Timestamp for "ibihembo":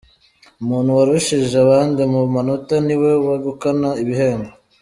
4.03-4.49